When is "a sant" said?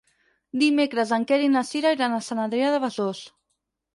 2.17-2.43